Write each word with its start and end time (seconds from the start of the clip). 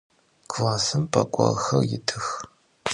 Klassım 0.51 1.03
p'ek'orxer 1.11 1.81
yitıx. 1.89 2.27